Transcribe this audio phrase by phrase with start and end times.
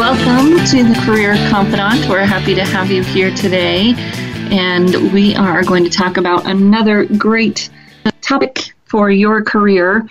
[0.00, 2.08] Welcome to the Career Confidante.
[2.08, 3.92] We're happy to have you here today.
[4.50, 7.68] And we are going to talk about another great
[8.22, 10.08] topic for your career.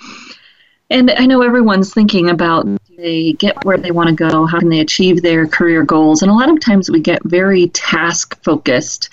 [0.92, 2.68] And I know everyone's thinking about
[2.98, 6.22] they get where they want to go, how can they achieve their career goals.
[6.22, 9.10] And a lot of times we get very task focused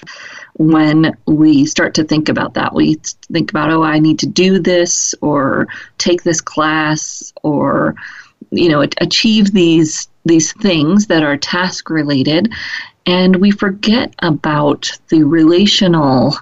[0.59, 2.75] when we start to think about that.
[2.75, 2.97] We
[3.33, 7.95] think about, oh, I need to do this or take this class or
[8.51, 12.53] you know achieve these these things that are task related
[13.07, 16.37] and we forget about the relational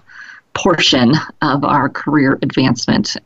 [0.54, 3.16] portion of our career advancement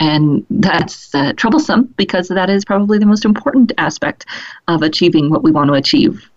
[0.00, 4.26] and that's uh, troublesome because that is probably the most important aspect
[4.68, 6.28] of achieving what we want to achieve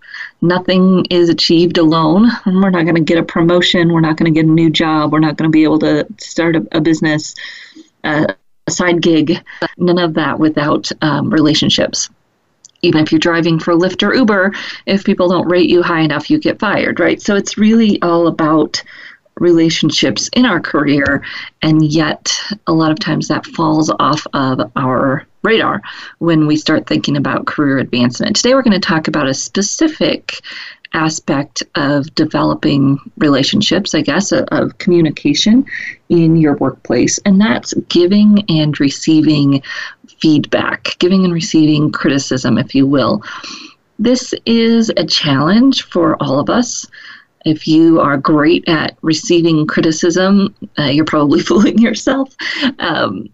[0.42, 2.30] nothing is achieved alone.
[2.46, 3.92] We're not going to get a promotion.
[3.92, 5.12] We're not going to get a new job.
[5.12, 7.36] We're not going to be able to start a, a business.
[8.04, 8.34] Uh,
[8.68, 9.42] a side gig,
[9.78, 12.10] none of that without um, relationships.
[12.84, 14.54] Even if you're driving for Lyft or Uber,
[14.86, 17.22] if people don't rate you high enough, you get fired, right?
[17.22, 18.84] So it's really all about
[19.40, 21.24] relationships in our career,
[21.62, 25.82] and yet a lot of times that falls off of our radar
[26.20, 28.36] when we start thinking about career advancement.
[28.36, 30.42] Today, we're going to talk about a specific
[30.94, 35.66] aspect of developing relationships, I guess, of, of, communication
[36.10, 39.62] in your workplace, and that's giving and receiving
[40.20, 43.22] feedback, giving and receiving criticism, if you will.
[44.00, 46.86] This is a challenge for all of us.
[47.46, 52.36] If you are great at receiving criticism, uh, you're probably fooling yourself,
[52.80, 53.28] um,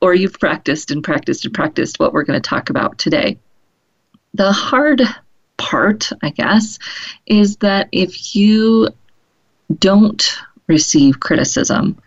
[0.00, 3.38] or you've practiced and practiced and practiced what we're going to talk about today.
[4.34, 5.02] The hard
[5.60, 6.78] part, I guess,
[7.26, 8.88] is that if you
[9.78, 12.00] don't receive criticism,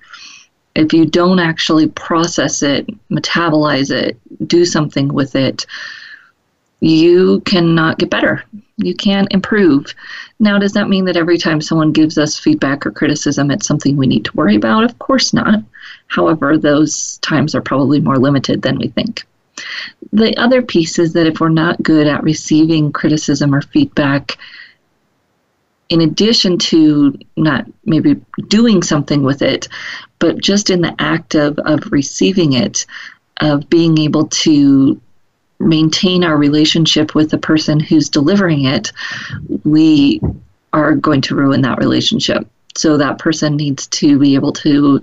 [0.75, 5.67] if you don't actually process it, metabolize it, do something with it,
[6.79, 8.43] you cannot get better.
[8.77, 9.93] You can't improve.
[10.39, 13.95] Now, does that mean that every time someone gives us feedback or criticism, it's something
[13.95, 14.83] we need to worry about?
[14.83, 15.63] Of course not.
[16.07, 19.25] However, those times are probably more limited than we think.
[20.11, 24.37] The other piece is that if we're not good at receiving criticism or feedback,
[25.89, 29.67] in addition to not maybe doing something with it,
[30.19, 32.85] but just in the act of, of receiving it,
[33.41, 34.99] of being able to
[35.59, 38.91] maintain our relationship with the person who's delivering it,
[39.63, 40.19] we
[40.71, 42.47] are going to ruin that relationship.
[42.75, 45.01] So that person needs to be able to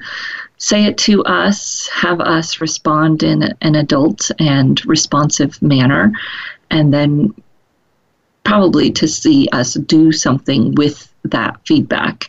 [0.60, 6.12] say it to us, have us respond in an adult and responsive manner,
[6.70, 7.34] and then
[8.44, 12.28] probably to see us do something with that feedback.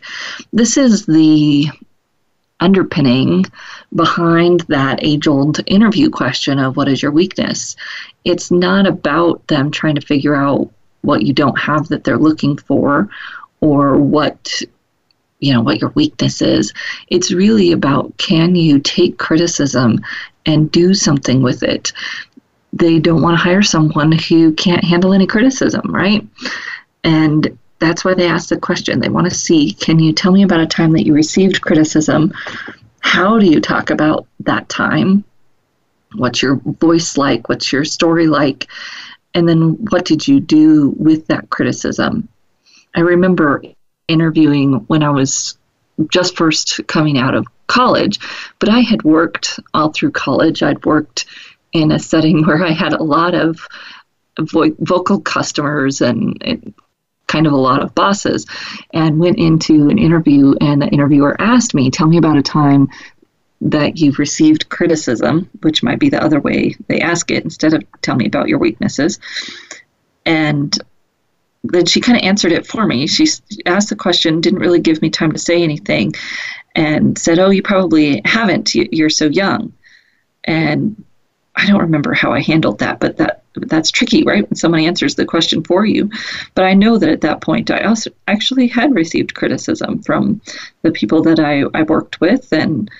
[0.52, 1.66] This is the
[2.60, 3.44] underpinning
[3.94, 7.76] behind that age old interview question of what is your weakness.
[8.24, 10.70] It's not about them trying to figure out
[11.02, 13.08] what you don't have that they're looking for
[13.60, 14.62] or what
[15.42, 16.72] you know what your weakness is.
[17.08, 20.00] It's really about can you take criticism
[20.46, 21.92] and do something with it.
[22.72, 26.26] They don't want to hire someone who can't handle any criticism right?
[27.04, 29.00] And that's why they ask the question.
[29.00, 32.32] They want to see can you tell me about a time that you received criticism?
[33.00, 35.24] How do you talk about that time?
[36.14, 37.48] What's your voice like?
[37.48, 38.68] What's your story like?
[39.34, 42.28] And then what did you do with that criticism?
[42.94, 43.62] I remember
[44.08, 45.56] interviewing when I was
[46.08, 48.18] just first coming out of college,
[48.58, 50.62] but I had worked all through college.
[50.62, 51.26] I'd worked
[51.72, 53.66] in a setting where I had a lot of
[54.38, 56.74] vo- vocal customers and, and
[57.26, 58.46] kind of a lot of bosses,
[58.92, 62.88] and went into an interview, and the interviewer asked me, Tell me about a time
[63.62, 67.84] that you've received criticism, which might be the other way they ask it instead of
[68.02, 69.18] tell me about your weaknesses.
[70.26, 70.76] And
[71.64, 73.06] then she kind of answered it for me.
[73.06, 73.26] She
[73.66, 76.14] asked the question, didn't really give me time to say anything,
[76.74, 78.74] and said, "Oh, you probably haven't.
[78.74, 79.72] You're so young."
[80.44, 81.04] And
[81.54, 84.48] I don't remember how I handled that, but that that's tricky, right?
[84.48, 86.10] When someone answers the question for you.
[86.54, 90.40] But I know that at that point, I also actually had received criticism from
[90.80, 92.90] the people that I, I worked with, and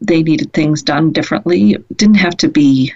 [0.00, 1.72] they needed things done differently.
[1.72, 2.94] It didn't have to be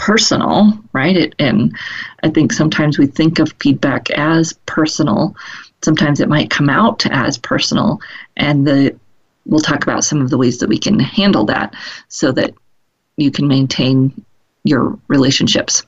[0.00, 1.14] personal, right?
[1.14, 1.76] It, and
[2.22, 5.36] I think sometimes we think of feedback as personal.
[5.82, 8.00] Sometimes it might come out as personal,
[8.36, 8.98] and the
[9.44, 11.74] we'll talk about some of the ways that we can handle that
[12.08, 12.54] so that
[13.18, 14.24] you can maintain
[14.64, 15.84] your relationships.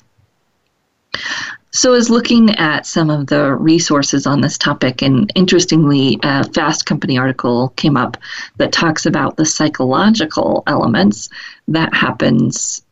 [1.70, 6.85] So, as looking at some of the resources on this topic, and interestingly, a Fast
[6.85, 8.19] Company article came up
[8.58, 11.31] that talks about the psychological elements
[11.69, 12.82] that happens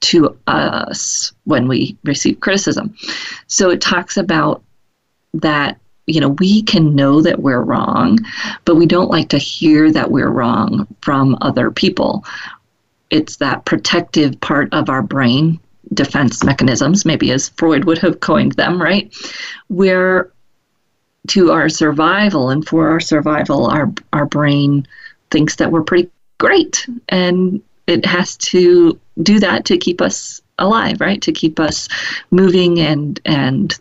[0.00, 2.94] to us when we receive criticism.
[3.46, 4.62] So, it talks about
[5.34, 8.18] that you know we can know that we're wrong,
[8.64, 12.24] but we don't like to hear that we're wrong from other people.
[13.10, 15.60] It's that protective part of our brain
[15.94, 19.12] defense mechanisms, maybe as Freud would have coined them, right?
[19.68, 20.30] Where
[21.28, 24.86] to our survival and for our survival, our our brain
[25.30, 31.00] thinks that we're pretty great, and it has to do that to keep us alive,
[31.00, 31.20] right?
[31.22, 31.88] To keep us
[32.30, 33.78] moving and and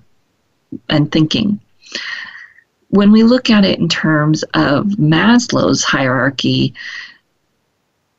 [0.90, 1.60] and thinking.
[2.90, 6.74] When we look at it in terms of Maslow's hierarchy,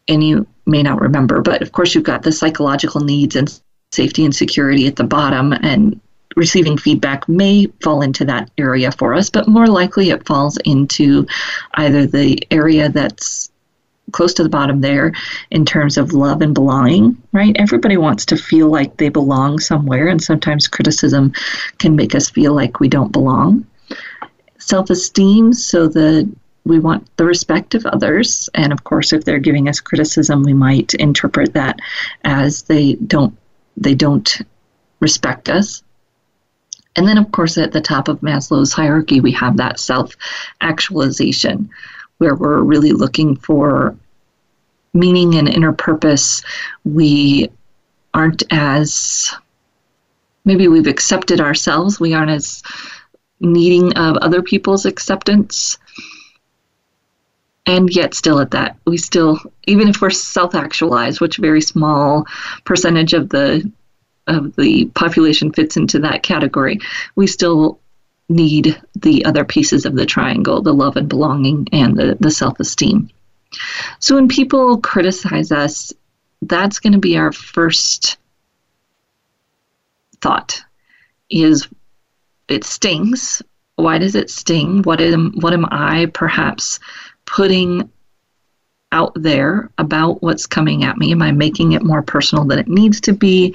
[0.07, 4.25] and you may not remember, but of course you've got the psychological needs and safety
[4.25, 6.01] and security at the bottom, and
[6.37, 11.27] receiving feedback may fall into that area for us, but more likely it falls into
[11.75, 13.50] either the area that's
[14.13, 15.13] close to the bottom there
[15.51, 17.57] in terms of love and belonging, right?
[17.59, 21.33] Everybody wants to feel like they belong somewhere, and sometimes criticism
[21.79, 23.67] can make us feel like we don't belong.
[24.59, 26.31] Self esteem, so that
[26.65, 30.53] we want the respect of others, and of course, if they're giving us criticism, we
[30.53, 31.81] might interpret that
[32.25, 33.37] as they don't
[33.77, 34.43] they don't
[35.01, 35.83] respect us.
[36.97, 40.15] And then, of course, at the top of Maslow's hierarchy, we have that self
[40.61, 41.71] actualization,
[42.21, 43.97] where we're really looking for
[44.93, 46.43] meaning and inner purpose.
[46.85, 47.51] We
[48.13, 49.35] aren't as,
[50.45, 52.63] maybe we've accepted ourselves, we aren't as
[53.41, 55.79] needing of other people's acceptance.
[57.65, 62.27] And yet, still at that, we still, even if we're self-actualized, which very small
[62.65, 63.71] percentage of the
[64.27, 66.81] of the population fits into that category,
[67.17, 67.81] we still
[68.31, 72.59] need the other pieces of the triangle the love and belonging and the, the self
[72.61, 73.11] esteem.
[73.99, 75.93] So when people criticize us,
[76.43, 78.17] that's going to be our first
[80.21, 80.63] thought
[81.29, 81.69] is
[82.49, 83.43] it stings.
[83.77, 84.83] Why does it sting?
[84.83, 86.81] What am what am I perhaps
[87.25, 87.91] putting
[88.93, 91.13] out there about what's coming at me?
[91.13, 93.55] Am I making it more personal than it needs to be?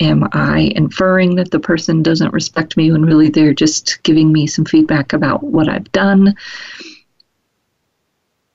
[0.00, 4.46] Am I inferring that the person doesn't respect me when really they're just giving me
[4.46, 6.36] some feedback about what I've done?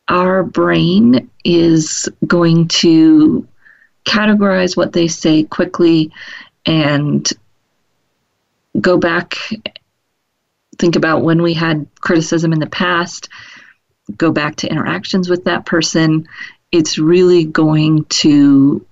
[0.07, 3.47] Our brain is going to
[4.05, 6.11] categorize what they say quickly
[6.65, 7.27] and
[8.79, 9.35] go back,
[10.77, 13.29] think about when we had criticism in the past
[14.17, 16.27] go back to interactions with that person,
[16.71, 18.85] it's really going to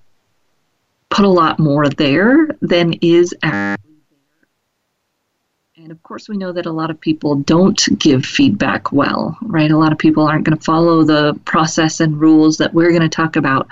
[1.10, 5.84] put a lot more there than is actually there.
[5.84, 9.72] And of course, we know that a lot of people don't give feedback well, right?
[9.72, 13.02] A lot of people aren't going to follow the process and rules that we're going
[13.02, 13.68] to talk about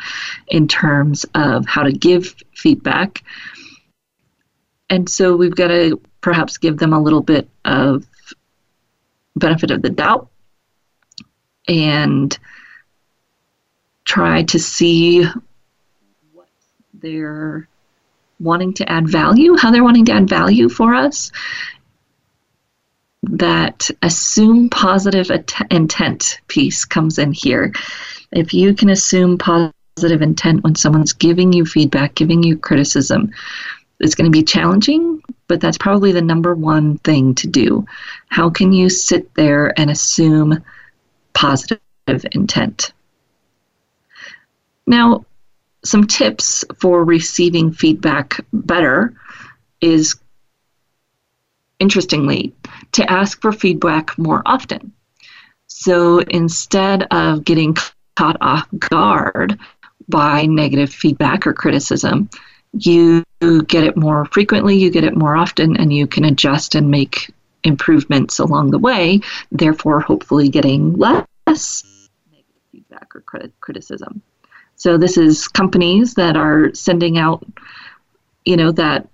[0.48, 3.24] in terms of how to give feedback.
[4.90, 8.06] And so we've got to perhaps give them a little bit of
[9.36, 10.30] benefit of the doubt
[11.68, 12.38] and
[14.06, 15.24] try to see
[16.33, 16.47] what
[16.94, 17.68] they're
[18.40, 21.31] wanting to add value, how they're wanting to add value for us.
[23.24, 25.30] That assume positive
[25.71, 27.74] intent piece comes in here.
[28.31, 33.31] If you can assume positive intent when someone's giving you feedback, giving you criticism,
[34.00, 37.86] it's going to be challenging, but that's probably the number one thing to do.
[38.30, 40.64] How can you sit there and assume
[41.38, 41.80] positive
[42.32, 42.94] intent.
[44.88, 45.24] Now,
[45.86, 49.14] some tips for receiving feedback better
[49.80, 50.16] is
[51.80, 52.56] interestingly
[52.94, 54.94] to ask for feedback more often.
[55.68, 57.78] So instead of getting
[58.16, 59.60] caught off guard
[60.10, 62.32] by negative feedback or criticism,
[62.74, 63.24] you
[63.68, 67.32] get it more frequently, you get it more often, and you can adjust and make
[67.64, 69.21] improvements along the way,
[69.52, 73.23] therefore, hopefully, getting less negative feedback or
[73.59, 74.21] criticism.
[74.76, 77.45] So, this is companies that are sending out,
[78.45, 79.07] you know, that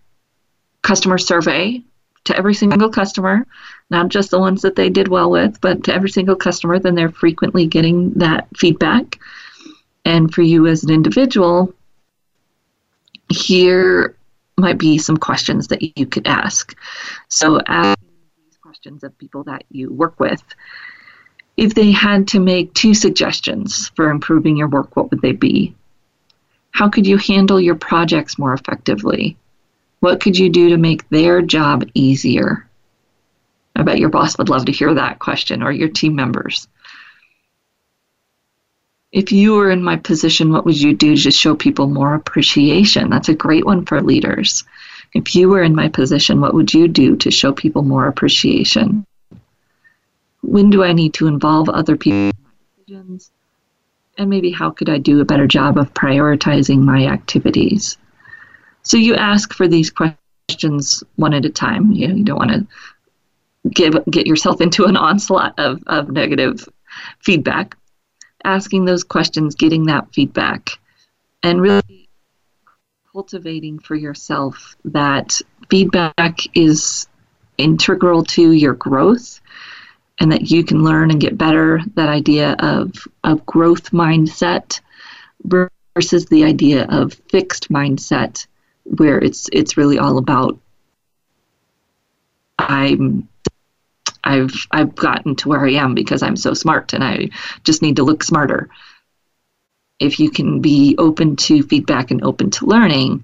[0.82, 1.82] customer survey
[2.26, 3.46] to every single customer,
[3.90, 6.96] not just the ones that they did well with, but to every single customer, then
[6.96, 9.20] they're frequently getting that feedback.
[10.06, 11.74] And for you as an individual,
[13.30, 14.16] here
[14.58, 16.78] might be some questions that you could ask.
[17.30, 18.03] So, asking
[18.84, 20.44] these questions of people that you work with,
[21.56, 25.76] if they had to make two suggestions for improving your work, what would they be?
[26.72, 29.38] How could you handle your projects more effectively?
[30.00, 32.68] What could you do to make their job easier?
[33.76, 36.68] I bet your boss would love to hear that question or your team members.
[39.12, 43.10] If you were in my position, what would you do to show people more appreciation?
[43.10, 44.64] That's a great one for leaders.
[45.14, 49.06] If you were in my position, what would you do to show people more appreciation?
[50.42, 53.32] When do I need to involve other people in my decisions?
[54.18, 57.98] And maybe how could I do a better job of prioritizing my activities?
[58.84, 61.92] So you ask for these questions one at a time.
[61.92, 62.68] You know, you don't want to
[63.70, 66.68] give get yourself into an onslaught of, of negative
[67.20, 67.78] feedback.
[68.44, 70.72] Asking those questions, getting that feedback,
[71.44, 71.82] and really
[73.14, 75.40] cultivating for yourself that
[75.70, 77.08] feedback is
[77.60, 79.40] integral to your growth
[80.20, 82.92] and that you can learn and get better that idea of,
[83.24, 84.82] of growth mindset
[85.44, 88.48] versus the idea of fixed mindset
[88.86, 90.58] where it's it's really all about
[92.58, 93.30] I'm
[94.24, 97.30] I've I've gotten to where I am because I'm so smart and I
[97.64, 98.70] just need to look smarter.
[100.04, 103.24] If you can be open to feedback and open to learning,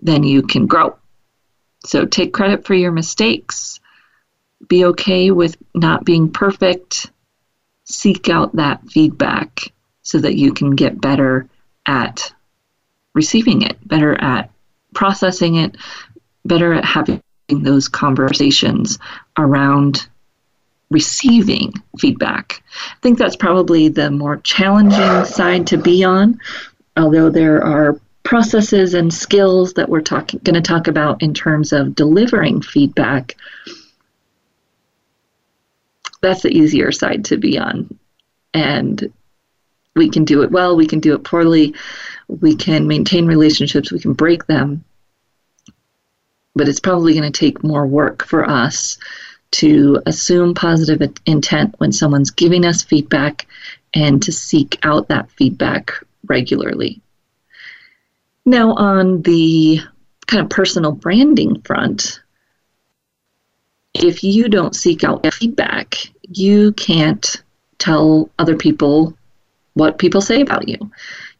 [0.00, 0.96] then you can grow.
[1.84, 3.78] So take credit for your mistakes.
[4.66, 7.10] Be okay with not being perfect.
[7.84, 9.70] Seek out that feedback
[10.02, 11.46] so that you can get better
[11.84, 12.32] at
[13.14, 14.50] receiving it, better at
[14.94, 15.76] processing it,
[16.46, 18.98] better at having those conversations
[19.36, 20.08] around
[20.94, 22.62] receiving feedback.
[22.92, 26.38] I think that's probably the more challenging side to be on,
[26.96, 31.72] although there are processes and skills that we're talking going to talk about in terms
[31.72, 33.36] of delivering feedback.
[36.22, 37.98] That's the easier side to be on.
[38.54, 39.12] And
[39.96, 41.74] we can do it well, we can do it poorly,
[42.28, 44.84] we can maintain relationships, we can break them.
[46.54, 48.96] But it's probably going to take more work for us
[49.54, 53.46] to assume positive intent when someone's giving us feedback
[53.94, 55.92] and to seek out that feedback
[56.26, 57.00] regularly.
[58.44, 59.80] Now, on the
[60.26, 62.20] kind of personal branding front,
[63.94, 67.42] if you don't seek out feedback, you can't
[67.78, 69.16] tell other people
[69.74, 70.90] what people say about you.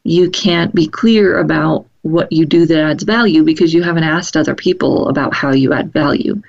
[0.05, 4.37] You can't be clear about what you do that adds value because you haven't asked
[4.37, 6.41] other people about how you add value.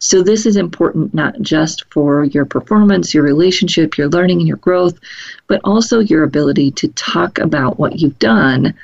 [0.00, 4.56] So, this is important not just for your performance, your relationship, your learning, and your
[4.56, 4.98] growth,
[5.46, 8.74] but also your ability to talk about what you've done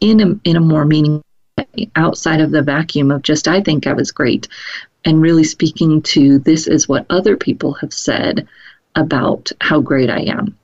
[0.00, 1.24] in a, in a more meaningful
[1.56, 4.48] way outside of the vacuum of just, I think I was great,
[5.06, 8.46] and really speaking to this is what other people have said
[8.94, 10.58] about how great I am.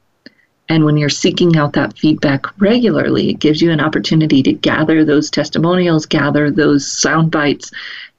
[0.68, 5.04] And when you're seeking out that feedback regularly, it gives you an opportunity to gather
[5.04, 7.70] those testimonials, gather those sound bites,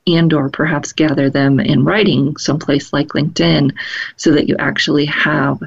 [0.05, 3.73] and or perhaps gather them in writing someplace like LinkedIn
[4.15, 5.61] so that you actually have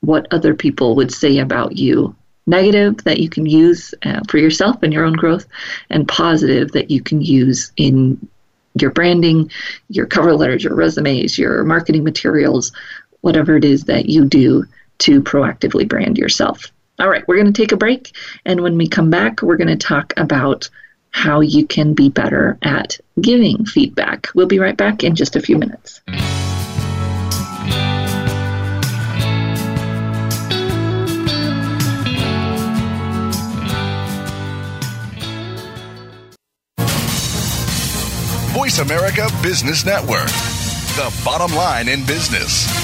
[0.00, 2.14] what other people would say about you.
[2.46, 5.46] Negative that you can use uh, for yourself and your own growth,
[5.88, 8.28] and positive that you can use in
[8.78, 9.50] your branding,
[9.88, 12.72] your cover letters, your resumes, your marketing materials,
[13.20, 14.66] whatever it is that you do
[14.98, 16.70] to proactively brand yourself.
[16.98, 18.14] All right, we're going to take a break.
[18.44, 20.68] And when we come back, we're going to talk about
[21.10, 24.28] how you can be better at giving feedback.
[24.34, 26.00] We'll be right back in just a few minutes.
[38.54, 40.28] Voice America Business Network,
[40.96, 42.83] the bottom line in business.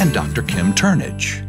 [0.00, 0.42] and Dr.
[0.42, 1.44] Kim Turnage.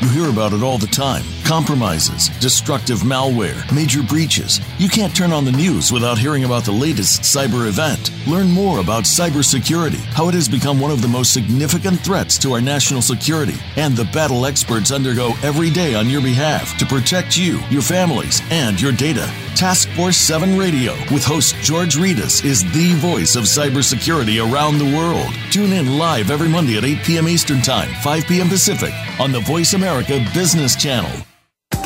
[0.00, 4.60] You hear about it all the time compromises, destructive malware, major breaches.
[4.78, 8.10] You can't turn on the news without hearing about the latest cyber event.
[8.26, 12.52] Learn more about cybersecurity, how it has become one of the most significant threats to
[12.52, 17.36] our national security, and the battle experts undergo every day on your behalf to protect
[17.36, 19.30] you, your families, and your data.
[19.54, 24.96] Task Force 7 Radio with host George Rettas is the voice of cybersecurity around the
[24.96, 25.32] world.
[25.52, 27.28] Tune in live every Monday at 8 p.m.
[27.28, 28.48] Eastern Time, 5 p.m.
[28.48, 31.10] Pacific on the Voice America Business Channel.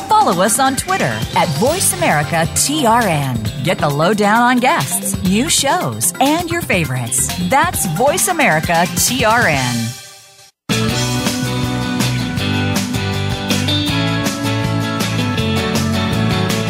[0.07, 3.63] Follow us on Twitter at VoiceAmericaTRN.
[3.63, 7.27] Get the lowdown on guests, new shows, and your favorites.
[7.49, 9.98] That's VoiceAmericaTRN.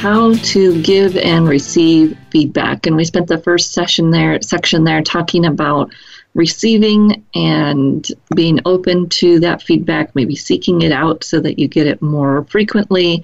[0.00, 2.86] how to give and receive feedback.
[2.86, 5.92] And we spent the first session there section there talking about
[6.32, 11.86] receiving and being open to that feedback, maybe seeking it out so that you get
[11.86, 13.22] it more frequently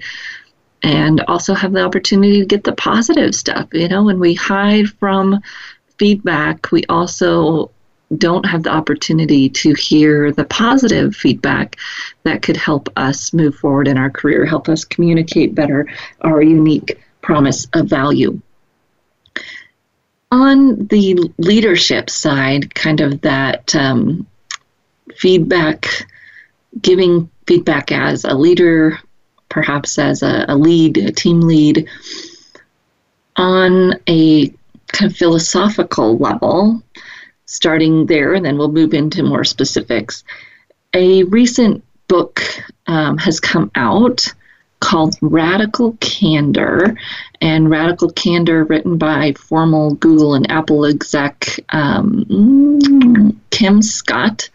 [0.83, 3.67] and also have the opportunity to get the positive stuff.
[3.73, 5.41] You know, when we hide from
[5.97, 7.71] feedback, we also
[8.15, 11.75] don't have the opportunity to hear the positive feedback
[12.23, 15.87] that could help us move forward in our career, help us communicate better
[16.21, 18.39] our unique promise of value.
[20.31, 24.27] On the leadership side, kind of that um,
[25.15, 25.87] feedback,
[26.81, 28.99] giving feedback as a leader,
[29.49, 31.87] perhaps as a, a lead, a team lead,
[33.37, 34.49] on a
[34.91, 36.81] kind of philosophical level,
[37.47, 40.23] starting there, and then we'll move into more specifics.
[40.93, 42.41] A recent book
[42.85, 44.27] um, has come out
[44.79, 46.95] called Radical Candor,
[47.41, 54.49] and Radical Candor, written by former Google and Apple exec um, Kim Scott.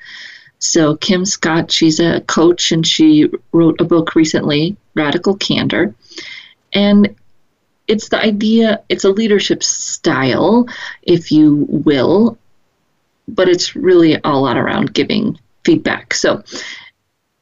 [0.58, 5.92] So, Kim Scott, she's a coach and she wrote a book recently, Radical Candor.
[6.72, 7.16] And
[7.88, 10.68] it's the idea, it's a leadership style,
[11.02, 12.38] if you will,
[13.34, 16.14] but it's really a lot around giving feedback.
[16.14, 16.42] So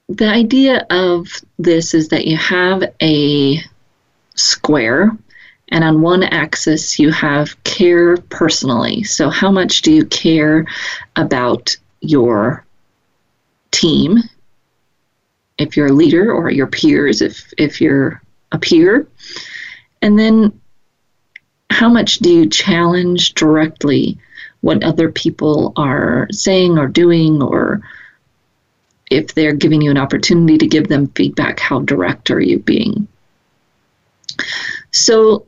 [0.08, 3.60] the idea of this is that you have a
[4.34, 5.16] square
[5.68, 9.04] and on one axis you have care personally.
[9.04, 10.66] So how much do you care
[11.16, 12.64] about your
[13.70, 14.18] team
[15.58, 18.20] if you're a leader or your peers if if you're
[18.52, 19.06] a peer?
[20.02, 20.60] And then
[21.70, 24.18] how much do you challenge directly
[24.60, 27.82] what other people are saying or doing, or
[29.10, 33.08] if they're giving you an opportunity to give them feedback, how direct are you being?
[34.92, 35.46] So,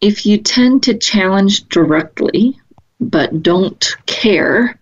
[0.00, 2.58] if you tend to challenge directly
[3.00, 4.78] but don't care,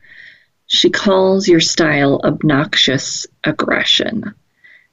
[0.67, 4.35] she calls your style obnoxious aggression.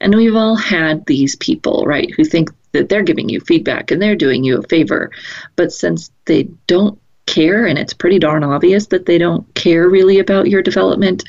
[0.00, 4.00] And we've all had these people, right, who think that they're giving you feedback and
[4.00, 5.10] they're doing you a favor.
[5.56, 10.18] But since they don't care, and it's pretty darn obvious that they don't care really
[10.18, 11.24] about your development,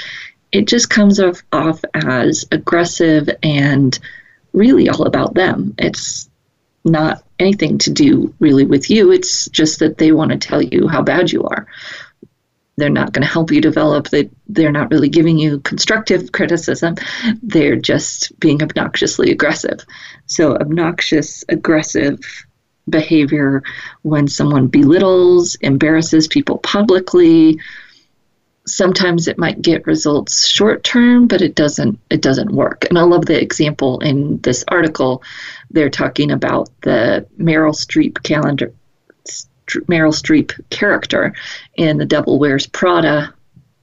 [0.52, 4.00] it just comes off, off as aggressive and
[4.54, 5.76] really all about them.
[5.78, 6.30] It's
[6.84, 10.88] not anything to do really with you, it's just that they want to tell you
[10.88, 11.68] how bad you are.
[12.78, 14.08] They're not going to help you develop.
[14.08, 16.96] They, they're not really giving you constructive criticism.
[17.44, 19.86] They're just being obnoxiously aggressive.
[20.28, 22.22] So, obnoxious, aggressive
[22.90, 23.64] behavior
[24.02, 27.60] when someone belittles, embarrasses people publicly.
[28.66, 32.86] Sometimes it might get results short term, but it doesn't it doesn't work.
[32.90, 35.24] And I love the example in this article.
[35.72, 38.74] They're talking about the Meryl Streep calendar
[39.88, 41.34] Meryl Streep character
[41.76, 43.34] in The Devil Wears Prada.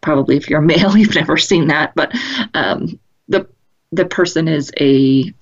[0.01, 2.12] Probably if you're male, you've never seen that, but
[2.55, 3.49] um, the
[3.92, 5.33] the person is a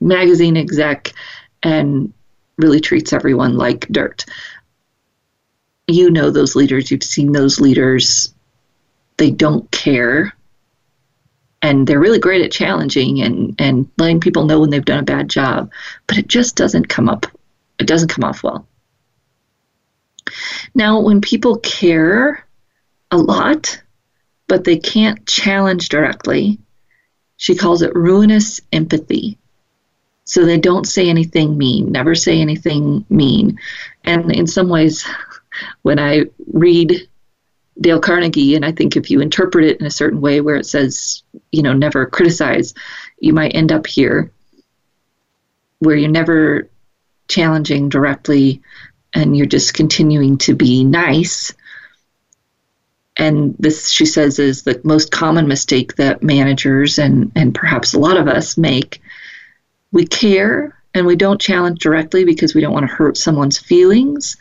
[0.00, 1.12] magazine exec
[1.62, 2.12] and
[2.58, 4.24] really treats everyone like dirt.
[5.88, 8.32] you know those leaders, you've seen those leaders,
[9.16, 10.32] they don't care.
[11.60, 15.04] And they're really great at challenging and, and letting people know when they've done a
[15.04, 15.70] bad job,
[16.06, 17.26] but it just doesn't come up.
[17.78, 18.66] It doesn't come off well.
[20.74, 22.46] Now, when people care
[23.10, 23.80] a lot,
[24.48, 26.58] but they can't challenge directly,
[27.36, 29.38] she calls it ruinous empathy.
[30.32, 33.58] So they don't say anything mean, never say anything mean.
[34.04, 35.04] And in some ways,
[35.82, 37.06] when I read
[37.78, 40.64] Dale Carnegie, and I think if you interpret it in a certain way where it
[40.64, 42.72] says, you know, never criticize,
[43.18, 44.32] you might end up here
[45.80, 46.70] where you're never
[47.28, 48.62] challenging directly
[49.12, 51.52] and you're just continuing to be nice.
[53.18, 58.00] And this, she says, is the most common mistake that managers and, and perhaps a
[58.00, 59.02] lot of us make.
[59.92, 64.36] We care and we don't challenge directly because we don't want to hurt someone's feelings,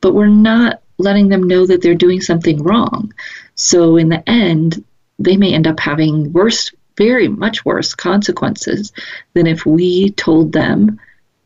[0.00, 3.12] but we're not letting them know that they're doing something wrong.
[3.54, 4.84] So in the end,
[5.18, 8.92] they may end up having worse, very much worse consequences
[9.32, 11.00] than if we told them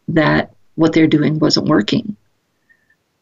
[0.08, 2.16] that what they're doing wasn't working.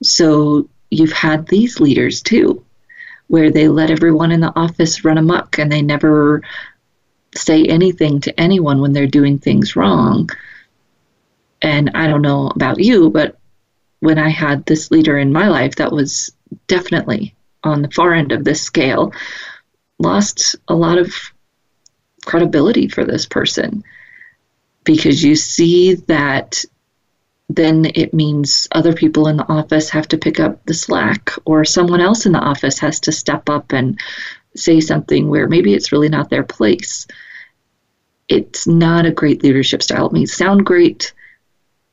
[0.02, 2.64] So you've had these leaders too,
[3.28, 6.42] where they let everyone in the office run amok and they never
[7.34, 10.30] say anything to anyone when they're doing things wrong.
[11.62, 13.36] And I don't know about you, but
[14.00, 16.32] when I had this leader in my life that was
[16.66, 17.34] definitely
[17.64, 19.12] on the far end of this scale,
[19.98, 21.14] lost a lot of
[22.24, 23.82] credibility for this person
[24.84, 26.64] because you see that
[27.48, 31.64] then it means other people in the office have to pick up the slack, or
[31.64, 33.98] someone else in the office has to step up and
[34.58, 37.06] say something where maybe it's really not their place.
[38.28, 40.06] It's not a great leadership style.
[40.06, 41.12] It may sound great,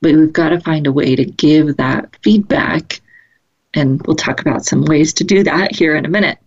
[0.02, 3.02] but we've got to find a way to give that feedback.
[3.74, 6.38] And we'll talk about some ways to do that here in a minute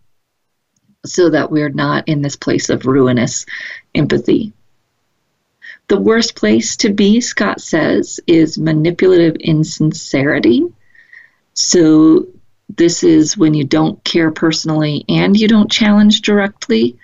[1.04, 3.46] so that we're not in this place of ruinous
[3.94, 4.52] empathy.
[5.88, 10.64] The worst place to be, Scott says, is manipulative insincerity.
[11.54, 12.26] So,
[12.68, 16.98] this is when you don't care personally and you don't challenge directly.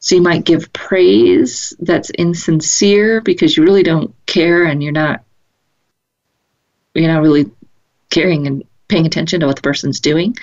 [0.00, 5.22] So, you might give praise that's insincere because you really don't care and you're not
[6.94, 7.50] you're not really
[8.10, 10.36] caring and paying attention to what the person's doing.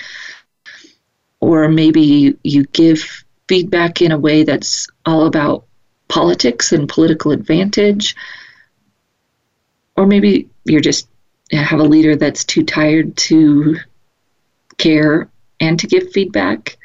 [1.40, 5.64] Or maybe you give feedback in a way that's all about
[6.08, 8.16] politics and political advantage.
[9.96, 11.15] Or maybe you're just you
[11.52, 13.76] have a leader that's too tired to
[14.78, 15.28] care
[15.60, 16.76] and to give feedback.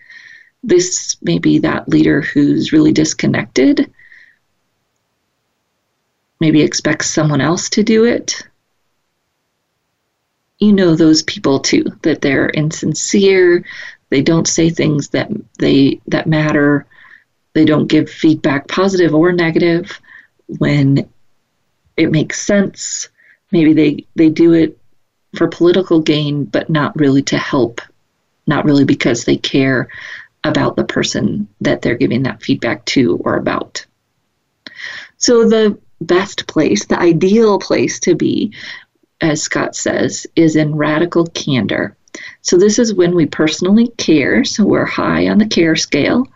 [0.63, 3.91] This may be that leader who's really disconnected,
[6.39, 8.47] maybe expects someone else to do it.
[10.59, 13.65] You know those people too, that they're insincere,
[14.09, 16.85] they don't say things that they that matter
[17.53, 19.99] they don't give feedback, positive or negative,
[20.47, 21.09] when
[21.97, 23.09] it makes sense.
[23.51, 24.77] Maybe they, they do it
[25.35, 27.81] for political gain, but not really to help,
[28.47, 29.89] not really because they care
[30.43, 33.85] about the person that they're giving that feedback to or about.
[35.17, 38.53] So, the best place, the ideal place to be,
[39.21, 41.95] as Scott says, is in radical candor.
[42.41, 46.27] So, this is when we personally care, so we're high on the care scale,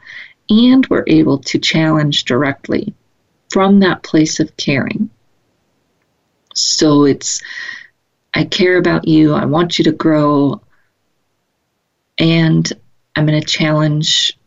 [0.49, 2.93] and we're able to challenge directly
[3.49, 5.09] from that place of caring.
[6.55, 7.41] So it's,
[8.33, 10.61] I care about you, I want you to grow,
[12.17, 12.71] and
[13.15, 14.37] I'm going to challenge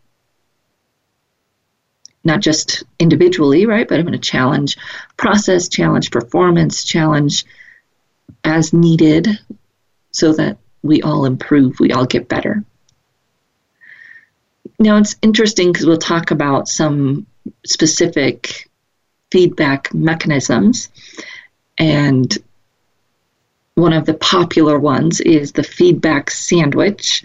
[2.24, 4.76] not just individually, right, but I'm going to challenge
[5.16, 7.44] process, challenge performance, challenge
[8.44, 9.28] as needed
[10.10, 12.64] so that we all improve, we all get better.
[14.78, 17.26] Now, it's interesting because we'll talk about some
[17.66, 18.68] specific
[19.30, 20.88] feedback mechanisms.
[21.78, 22.36] And
[23.74, 27.24] one of the popular ones is the feedback sandwich,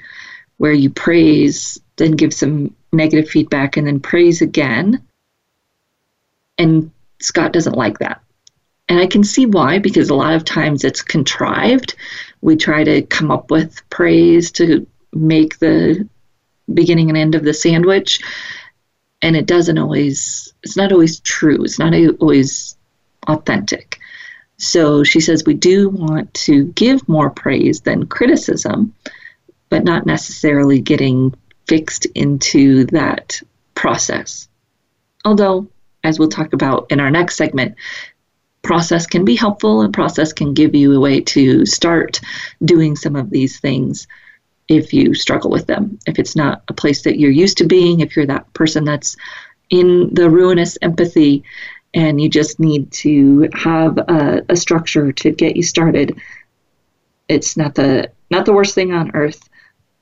[0.58, 5.02] where you praise, then give some negative feedback, and then praise again.
[6.58, 8.22] And Scott doesn't like that.
[8.88, 11.96] And I can see why, because a lot of times it's contrived.
[12.42, 16.08] We try to come up with praise to make the
[16.72, 18.22] beginning and end of the sandwich
[19.22, 22.78] and it doesn't always it's not always true it's not always
[23.28, 24.00] authentic
[24.66, 28.94] so she says we do want to give more praise than criticism
[29.70, 31.34] but not necessarily getting
[31.68, 33.42] fixed into that
[33.74, 34.48] process.
[35.26, 35.68] Although
[36.04, 37.76] as we'll talk about in our next segment
[38.62, 42.20] process can be helpful and process can give you a way to start
[42.64, 44.08] doing some of these things
[44.68, 45.98] if you struggle with them.
[46.06, 49.16] If it's not a place that you're used to being if you're that person that's
[49.70, 51.44] in the ruinous empathy
[51.94, 56.18] and you just need to have a, a structure to get you started.
[57.28, 59.48] It's not the not the worst thing on earth.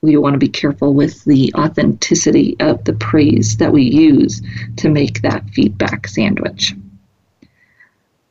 [0.00, 4.42] We want to be careful with the authenticity of the praise that we use
[4.78, 6.74] to make that feedback sandwich.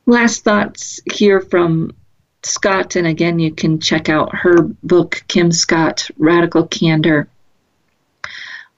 [0.04, 1.94] Last thoughts here from
[2.42, 7.28] Scott, and again, you can check out her book, Kim Scott, Radical Candor,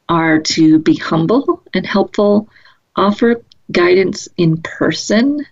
[0.08, 2.48] are to be humble and helpful,
[2.94, 5.46] offer guidance in person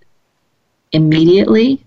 [0.92, 1.84] immediately.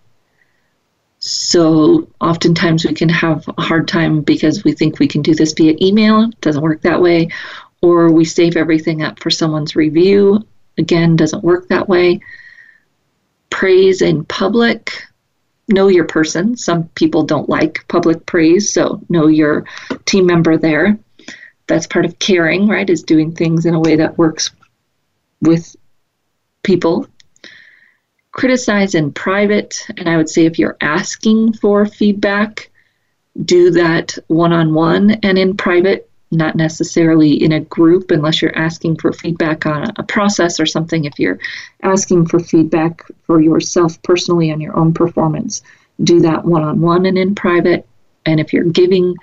[1.20, 5.54] So oftentimes we can have a hard time because we think we can do this
[5.54, 6.24] via email.
[6.24, 7.30] It doesn't work that way.
[7.82, 10.46] Or we save everything up for someone's review.
[10.78, 12.22] Again, doesn't work that way
[13.56, 14.92] praise in public.
[15.70, 16.58] Know your person.
[16.58, 19.64] Some people don't like public praise, so know your
[20.04, 21.00] team member there.
[21.68, 22.90] That's part of caring, right?
[22.90, 24.52] Is doing things in a way that works
[25.42, 25.74] with
[26.66, 27.08] people.
[28.34, 32.70] Criticize in private, and I would say if you're asking for feedback,
[33.46, 38.58] do that one on one and in private not necessarily in a group unless you're
[38.58, 41.06] asking for feedback on a process or something.
[41.06, 41.40] If you're
[41.84, 45.62] asking for feedback for yourself personally on your own performance,
[46.04, 47.88] do that one on one and in private.
[48.26, 49.16] And if you're giving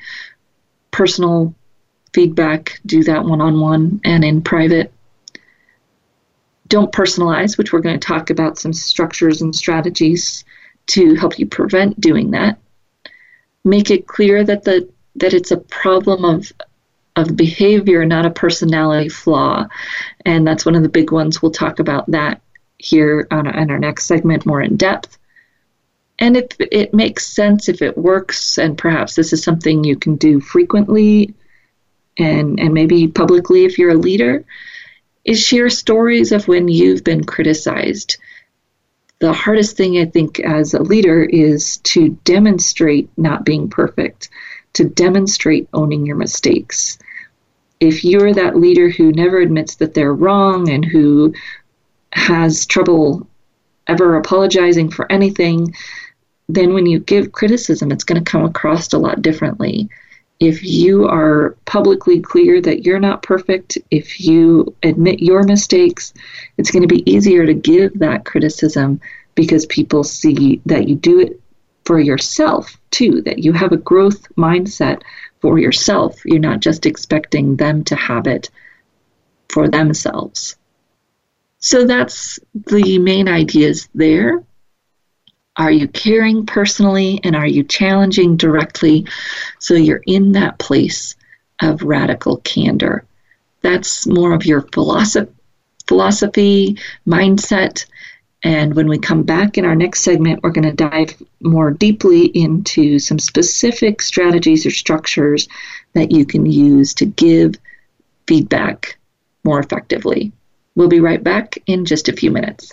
[0.91, 1.55] personal
[2.13, 4.93] feedback, do that one on one and in private.
[6.73, 10.43] Don't personalize, which we're going to talk about some structures and strategies
[10.87, 12.59] to help you prevent doing that.
[13.63, 16.51] Make it clear that the that it's a problem of
[17.17, 19.67] of behavior, not a personality flaw.
[20.25, 21.43] And that's one of the big ones.
[21.43, 22.41] We'll talk about that
[22.79, 25.19] here on, on our next segment more in depth.
[26.19, 30.17] And if it makes sense, if it works, and perhaps this is something you can
[30.17, 31.35] do frequently
[32.17, 34.47] and, and maybe publicly if you're a leader,
[35.25, 38.17] is share stories of when you've been criticized.
[39.21, 44.29] The hardest thing I think as a leader is to demonstrate not being perfect
[44.75, 46.99] to demonstrate owning your mistakes.
[47.81, 51.35] If you're that leader who never admits that they're wrong and who
[52.13, 53.27] has trouble
[53.87, 55.75] ever apologizing for anything,
[56.49, 59.89] then when you give criticism, it's going to come across a lot differently.
[60.43, 66.13] If you are publicly clear that you're not perfect, if you admit your mistakes,
[66.59, 69.01] it's going to be easier to give that criticism
[69.37, 71.41] because people see that you do it
[71.85, 75.03] for yourself too, that you have a growth mindset
[75.41, 76.21] for yourself.
[76.25, 78.51] You're not just expecting them to have it
[79.49, 80.57] for themselves.
[81.61, 84.43] So that's the main ideas there.
[85.57, 89.07] Are you caring personally and are you challenging directly
[89.59, 91.15] so you're in that place
[91.61, 93.05] of radical candor?
[93.61, 95.31] That's more of your philosophy,
[95.87, 97.85] philosophy mindset
[98.45, 102.27] and when we come back in our next segment, we're going to dive more deeply
[102.27, 105.49] into some specific strategies or structures
[105.93, 107.55] that you can use to give
[108.27, 108.99] feedback
[109.45, 110.33] more effectively.
[110.75, 112.73] We'll be right back in just a few minutes.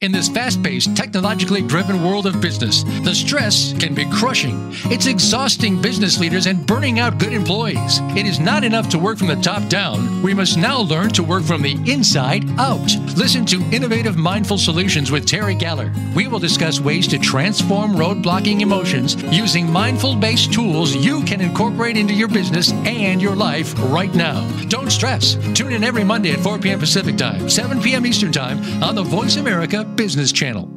[0.00, 4.70] In this fast paced, technologically driven world of business, the stress can be crushing.
[4.92, 7.98] It's exhausting business leaders and burning out good employees.
[8.16, 10.22] It is not enough to work from the top down.
[10.22, 12.94] We must now learn to work from the inside out.
[13.16, 15.92] Listen to Innovative Mindful Solutions with Terry Galler.
[16.14, 21.40] We will discuss ways to transform road blocking emotions using mindful based tools you can
[21.40, 24.48] incorporate into your business and your life right now.
[24.68, 25.34] Don't stress.
[25.54, 26.78] Tune in every Monday at 4 p.m.
[26.78, 28.06] Pacific Time, 7 p.m.
[28.06, 30.68] Eastern Time on the Voice America Business Channel.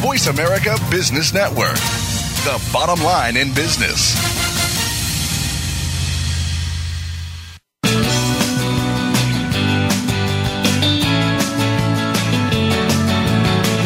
[0.00, 1.76] Voice America Business Network,
[2.44, 4.14] the bottom line in business.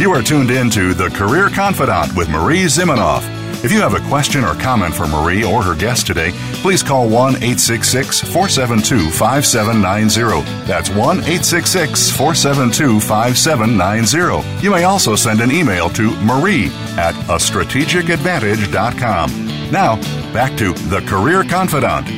[0.00, 3.22] You are tuned in to The Career Confidante with Marie Zimenoff.
[3.64, 7.08] If you have a question or comment for Marie or her guest today, please call
[7.08, 10.66] 1 866 472 5790.
[10.66, 14.62] That's 1 866 472 5790.
[14.62, 19.70] You may also send an email to marie at a strategic strategicadvantage.com.
[19.70, 19.96] Now,
[20.32, 22.10] back to The Career Confidante.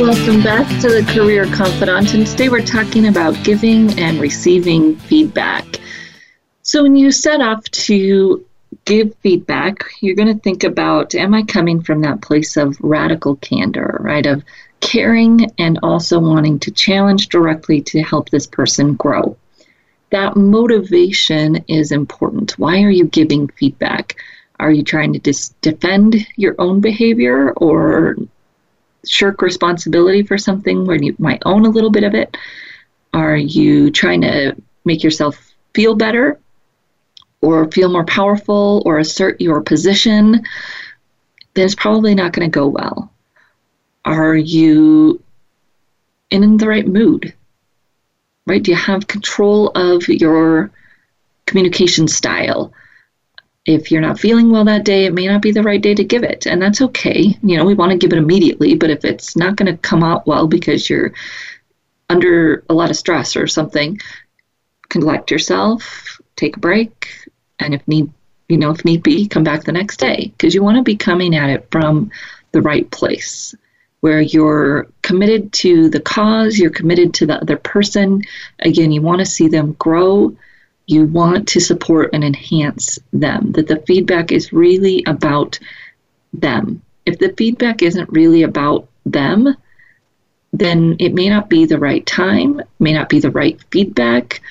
[0.00, 5.64] Welcome back to the Career Confidante, and today we're talking about giving and receiving feedback.
[6.62, 8.44] So, when you set off to
[8.90, 13.36] give feedback, you're going to think about am I coming from that place of radical
[13.36, 14.26] candor, right?
[14.26, 14.42] Of
[14.80, 19.36] caring and also wanting to challenge directly to help this person grow.
[20.10, 22.58] That motivation is important.
[22.58, 24.16] Why are you giving feedback?
[24.58, 28.16] Are you trying to dis- defend your own behavior or
[29.06, 32.36] shirk responsibility for something where you might own a little bit of it?
[33.14, 36.40] Are you trying to make yourself feel better
[37.42, 40.42] or feel more powerful or assert your position?
[41.54, 43.12] Then it's probably not going to go well.
[44.04, 45.22] Are you
[46.30, 47.34] in the right mood?
[48.46, 48.62] Right?
[48.62, 50.70] Do you have control of your
[51.46, 52.72] communication style?
[53.66, 56.02] If you're not feeling well that day, it may not be the right day to
[56.02, 57.38] give it, and that's okay.
[57.42, 60.02] You know, we want to give it immediately, but if it's not going to come
[60.02, 61.12] out well because you're
[62.08, 64.00] under a lot of stress or something,
[64.88, 67.08] collect yourself, take a break,
[67.60, 68.10] and if need,
[68.48, 70.96] you know, if need be, come back the next day because you want to be
[70.96, 72.10] coming at it from
[72.52, 73.54] the right place
[74.00, 78.22] where you're committed to the cause, you're committed to the other person.
[78.60, 80.34] Again, you want to see them grow
[80.90, 85.56] you want to support and enhance them, that the feedback is really about
[86.32, 86.82] them.
[87.06, 89.54] If the feedback isn't really about them,
[90.52, 94.42] then it may not be the right time, may not be the right feedback,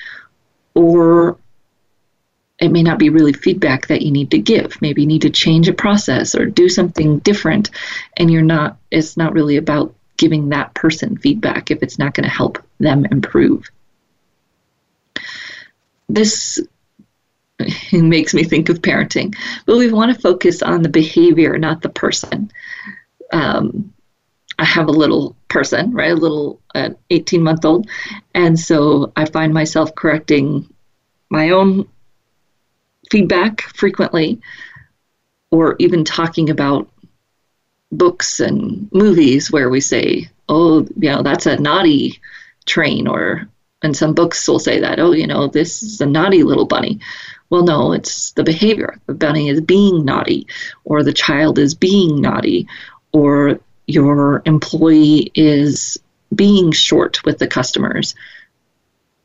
[0.74, 1.36] or
[2.60, 4.80] it may not be really feedback that you need to give.
[4.82, 7.70] Maybe you need to change a process or do something different,
[8.16, 12.24] and you're not, it's not really about giving that person feedback if it's not going
[12.24, 13.70] to help them improve
[16.14, 16.60] this
[17.92, 19.34] makes me think of parenting,
[19.66, 22.50] but we want to focus on the behavior, not the person.
[23.32, 23.92] Um,
[24.58, 27.88] I have a little person, right, a little uh, 18 month old,
[28.34, 30.72] and so I find myself correcting
[31.30, 31.88] my own
[33.10, 34.40] feedback frequently,
[35.50, 36.88] or even talking about
[37.92, 42.20] books and movies where we say, oh, you know, that's a naughty
[42.66, 43.48] train, or
[43.82, 47.00] and some books will say that, oh, you know, this is a naughty little bunny.
[47.48, 49.00] Well, no, it's the behavior.
[49.06, 50.46] The bunny is being naughty,
[50.84, 52.68] or the child is being naughty,
[53.12, 55.98] or your employee is
[56.32, 58.14] being short with the customers.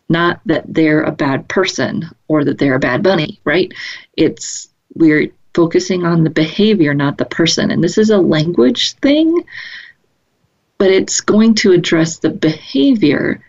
[0.07, 3.73] Not that they're a bad person or that they're a bad bunny, right?
[4.15, 7.71] It's we're focusing on the behavior, not the person.
[7.71, 9.43] And this is a language thing,
[10.77, 13.41] but it's going to address the behavior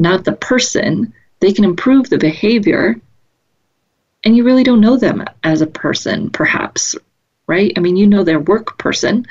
[0.00, 2.98] not the person, they can improve the behavior.
[4.24, 6.96] And you really don't know them as a person, perhaps,
[7.46, 7.72] right?
[7.76, 9.26] I mean, you know their work person,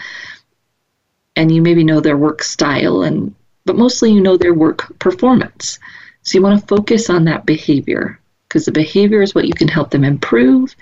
[1.35, 3.33] and you maybe know their work style, and
[3.65, 5.79] but mostly you know their work performance.
[6.29, 9.67] So you want to focus on that behavior because the behavior is what you can
[9.67, 10.75] help them improve.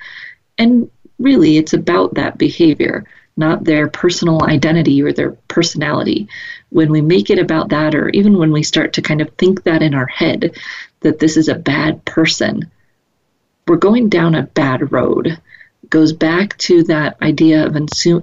[0.57, 3.05] And really, it's about that behavior,
[3.37, 6.27] not their personal identity or their personality
[6.67, 9.63] when we make it about that, or even when we start to kind of think
[9.63, 10.51] that in our head,
[10.99, 12.69] that this is a bad person,
[13.69, 15.27] we're going down a bad road.
[15.27, 17.77] It goes back to that idea of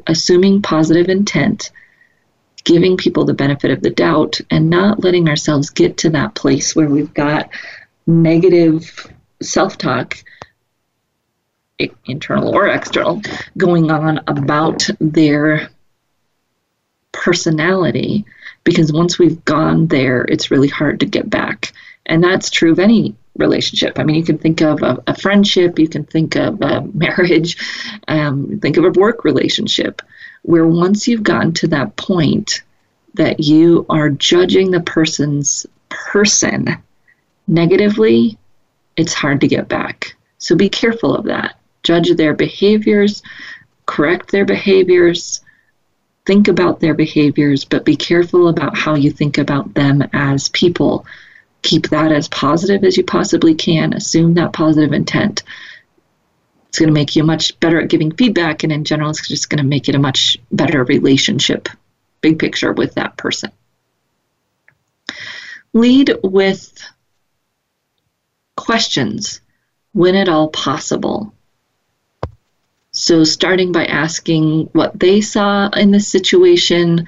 [0.09, 1.71] assuming positive intent,
[2.65, 6.75] giving people the benefit of the doubt, and not letting ourselves get to that place
[6.75, 7.51] where we've got
[8.07, 9.07] negative
[9.43, 10.17] self talk
[12.07, 13.21] internal or external,
[13.57, 15.69] going on about their
[17.13, 18.25] personality
[18.65, 21.73] because once we've gone there, it's really hard to get back.
[22.07, 23.99] And that's true of any relationship.
[23.99, 27.57] I mean, you can think of a, a friendship, you can think of a marriage,
[28.09, 30.03] um, think of a work relationship,
[30.45, 32.63] where once you've gotten to that point
[33.15, 36.77] that you are judging the person's person
[37.49, 38.37] negatively,
[38.97, 40.15] it's hard to get back.
[40.39, 41.59] So be careful of that.
[41.83, 43.23] Judge their behaviors,
[43.87, 45.41] correct their behaviors,
[46.27, 51.07] think about their behaviors, but be careful about how you think about them as people.
[51.63, 53.95] Keep that as positive as you possibly can.
[53.95, 55.43] Assume that positive intent.
[56.75, 59.49] It's going to make you much better at giving feedback, and in general, it's just
[59.49, 61.69] going to make it a much better relationship,
[62.21, 63.53] big picture, with that person.
[65.73, 66.77] Lead with
[68.57, 69.41] questions
[69.93, 71.33] when at all possible.
[72.91, 77.07] So, starting by asking what they saw in the situation,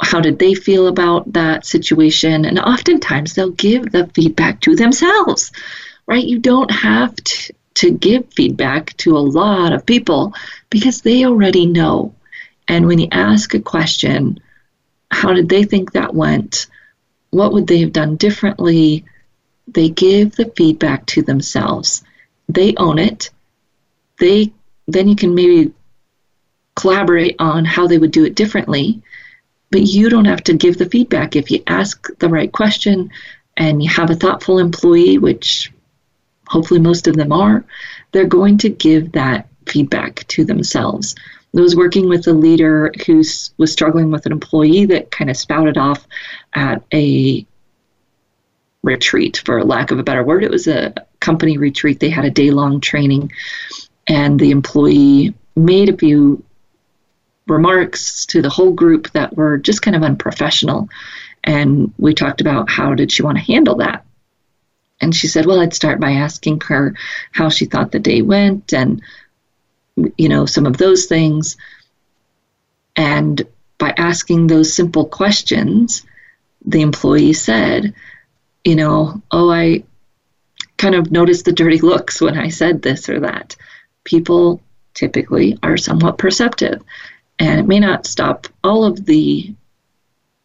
[0.00, 5.52] how did they feel about that situation, and oftentimes they'll give the feedback to themselves,
[6.06, 6.24] right?
[6.24, 10.34] You don't have to, to give feedback to a lot of people
[10.70, 12.14] because they already know.
[12.68, 14.40] And when you ask a question,
[15.10, 16.66] how did they think that went?
[17.30, 19.04] What would they have done differently?
[19.68, 22.02] They give the feedback to themselves.
[22.48, 23.30] They own it
[24.18, 24.52] they
[24.86, 25.72] then you can maybe
[26.76, 29.02] collaborate on how they would do it differently
[29.70, 33.10] but you don't have to give the feedback if you ask the right question
[33.56, 35.72] and you have a thoughtful employee which
[36.54, 37.64] hopefully most of them are
[38.12, 41.14] they're going to give that feedback to themselves
[41.56, 43.18] I was working with a leader who
[43.58, 46.04] was struggling with an employee that kind of spouted off
[46.52, 47.46] at a
[48.82, 50.42] retreat, for lack of a better word.
[50.42, 52.00] It was a company retreat.
[52.00, 53.32] They had a day long training
[54.06, 56.42] and the employee made a few
[57.46, 60.88] remarks to the whole group that were just kind of unprofessional
[61.44, 64.03] and we talked about how did she want to handle that
[65.00, 66.94] and she said well i'd start by asking her
[67.32, 69.02] how she thought the day went and
[70.16, 71.56] you know some of those things
[72.96, 73.42] and
[73.78, 76.04] by asking those simple questions
[76.64, 77.94] the employee said
[78.64, 79.82] you know oh i
[80.76, 83.56] kind of noticed the dirty looks when i said this or that
[84.04, 84.60] people
[84.94, 86.82] typically are somewhat perceptive.
[87.38, 89.54] And it may not stop all of the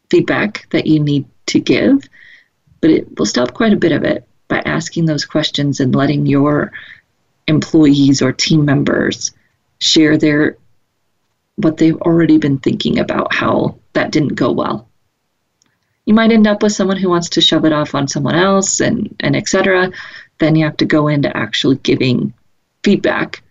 [0.10, 2.04] feedback that you need to give,
[2.82, 6.26] but it will stop quite a bit of it by asking those questions and letting
[6.26, 6.74] your
[7.48, 9.32] employees or team members
[9.80, 10.58] share their
[11.56, 14.90] what they've already been thinking about how that didn't go well.
[16.06, 18.82] You might end up with someone who wants to shove it off on someone else
[18.82, 19.92] and, and etc.
[20.40, 22.34] Then you have to go into actually giving
[22.84, 23.42] feedback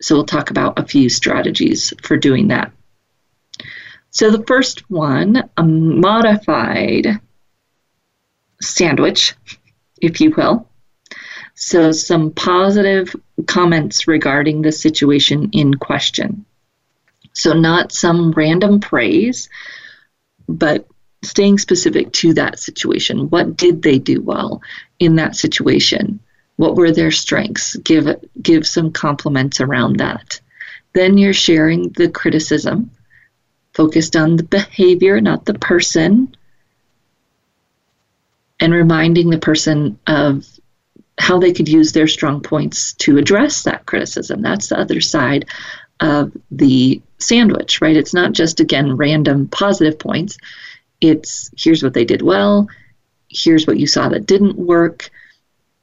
[0.00, 2.72] so we'll talk about a few strategies for doing that.
[4.10, 7.20] So the first one, a modified
[8.60, 9.34] sandwich,
[10.00, 10.66] if you will.
[11.54, 13.14] So some positive
[13.46, 16.44] comments regarding the situation in question.
[17.32, 19.48] So not some random praise,
[20.48, 20.86] but
[21.22, 23.28] staying specific to that situation.
[23.28, 24.62] What did they do well
[24.98, 26.20] in that situation?
[26.56, 27.76] What were their strengths?
[27.76, 30.40] Give give some compliments around that.
[30.92, 32.90] Then you're sharing the criticism,
[33.74, 36.34] focused on the behavior, not the person,
[38.60, 40.46] and reminding the person of
[41.18, 44.42] how they could use their strong points to address that criticism.
[44.42, 45.46] That's the other side
[46.00, 47.96] of the sandwich, right?
[47.96, 50.38] It's not just, again, random positive points.
[51.00, 52.68] It's here's what they did well,
[53.28, 55.10] here's what you saw that didn't work,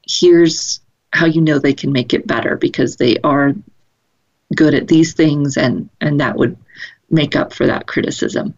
[0.08, 0.80] here's
[1.14, 3.54] how you know they can make it better because they are
[4.56, 6.58] good at these things and and that would
[7.10, 8.54] make up for that criticism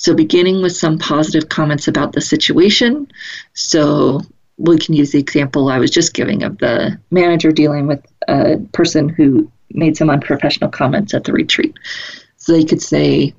[0.00, 3.06] so beginning with some positive comments about the situation
[3.52, 4.20] so
[4.56, 8.56] we can use the example i was just giving of the manager dealing with a
[8.72, 11.76] person who made some unprofessional comments at the retreat
[12.36, 13.34] so they could say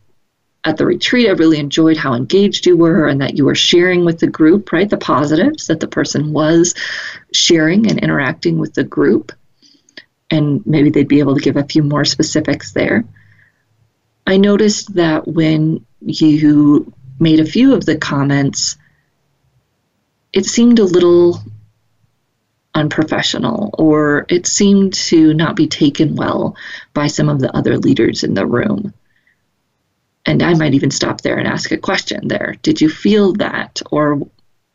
[0.64, 4.05] at the retreat, I really enjoyed how engaged you were and that you were sharing
[4.05, 4.89] with the group, right?
[4.89, 6.76] The positives that the person was
[7.34, 9.32] sharing and interacting with the group.
[10.30, 13.05] And maybe they'd be able to give a few more specifics there.
[14.28, 18.78] I noticed that when you made a few of the comments,
[20.34, 21.41] it seemed a little
[22.74, 26.56] unprofessional or it seemed to not be taken well
[26.93, 28.93] by some of the other leaders in the room
[30.26, 32.56] and I might even stop there and ask a question there.
[32.62, 34.22] Did you feel that or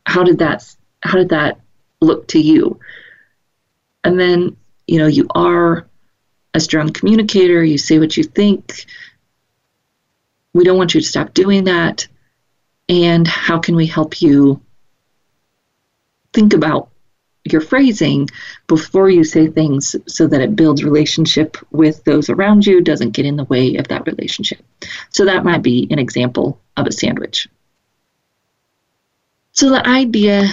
[0.05, 0.63] how did that
[1.01, 1.59] how did that
[2.01, 2.79] look to you?
[4.03, 4.57] And then,
[4.87, 5.87] you know, you are
[6.53, 8.85] a strong communicator, you say what you think.
[10.57, 12.07] We don't want you to stop doing that.
[12.89, 14.59] And how can we help you
[16.33, 16.89] think about
[17.43, 18.27] your phrasing
[18.65, 23.27] before you say things so that it builds relationship with those around you, doesn't get
[23.27, 24.65] in the way of that relationship.
[25.09, 27.47] So that might be an example of a sandwich.
[29.51, 30.47] So the idea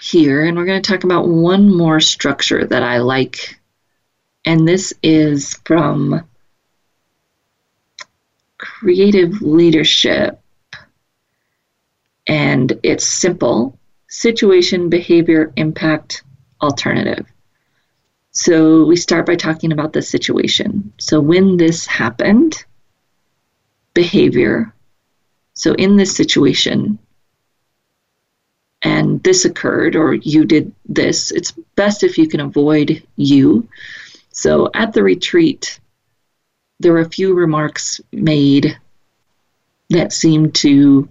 [0.00, 3.60] here, and we're going to talk about one more structure that I like,
[4.46, 6.26] and this is from
[8.64, 10.40] creative leadership.
[12.26, 16.22] And it's simple situation, behavior, impact,
[16.62, 17.26] alternative.
[18.30, 20.92] So we start by talking about the situation.
[20.98, 22.64] So when this happened,
[23.92, 24.72] behavior.
[25.52, 26.98] So in this situation,
[28.80, 33.68] and this occurred, or you did this, it's best if you can avoid you.
[34.32, 35.78] So at the retreat,
[36.80, 38.78] there were a few remarks made
[39.90, 41.08] that seemed to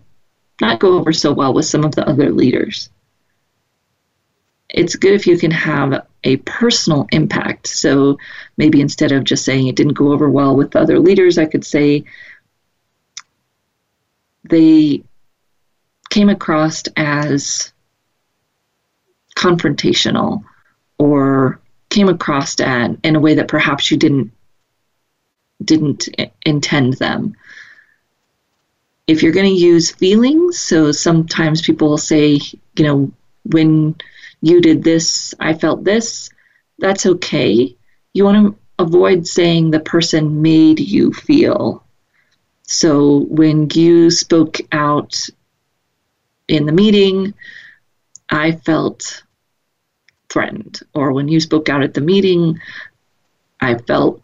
[0.61, 2.89] not go over so well with some of the other leaders
[4.74, 7.68] it's good if you can have a personal impact.
[7.68, 8.18] So
[8.57, 11.45] maybe instead of just saying it didn't go over well with the other leaders, I
[11.45, 12.05] could say
[14.49, 15.03] they
[16.09, 17.72] came across as
[19.38, 20.43] confrontational
[20.97, 21.59] or
[21.89, 24.32] came across at, in a way that perhaps you didn't
[25.64, 26.10] didn't
[26.45, 27.36] intend them.
[29.08, 32.39] If you're going to use feelings, so sometimes people will say,
[32.78, 33.12] you know,
[33.45, 33.95] when
[34.41, 36.30] you did this, I felt this,
[36.80, 37.76] that's okay.
[38.14, 41.84] You want to avoid saying the person made you feel.
[42.64, 45.30] So when you spoke out
[46.47, 47.34] in the meeting,
[48.30, 49.24] I felt
[50.30, 50.80] threatened.
[50.93, 52.60] Or when you spoke out at the meeting,
[53.62, 54.22] I felt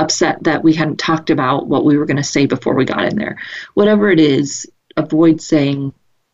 [0.00, 3.04] upset that we hadn't talked about what we were going to say before we got
[3.04, 3.38] in there.
[3.74, 5.92] Whatever it is, avoid saying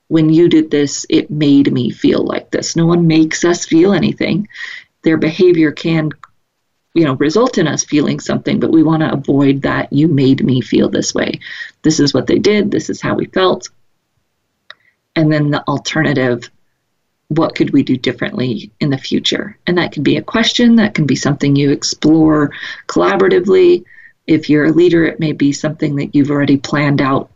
[0.08, 2.76] when you did this, it made me feel like this.
[2.76, 4.48] No one makes us feel anything.
[5.02, 6.12] Their behavior can,
[6.94, 9.92] you know, result in us feeling something, but we want to avoid that.
[9.92, 11.40] You made me feel this way.
[11.82, 12.70] This is what they did.
[12.70, 13.68] This is how we felt.
[15.16, 16.50] And then the alternative
[17.28, 19.58] what could we do differently in the future?
[19.66, 22.52] And that can be a question, that can be something you explore
[22.86, 23.84] collaboratively.
[24.26, 27.30] If you're a leader, it may be something that you've already planned out